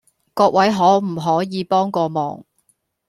[0.33, 2.43] 各位可唔可以幫個忙